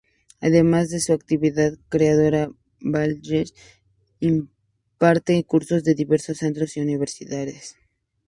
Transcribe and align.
Además 0.39 0.89
de 0.89 0.99
su 0.99 1.13
actividad 1.13 1.73
creadora, 1.89 2.49
Balcells 2.79 3.53
imparte 4.19 5.43
cursos 5.43 5.85
en 5.85 5.95
diversos 5.95 6.39
centros 6.39 6.75
y 6.75 6.81
universidades. 6.81 7.75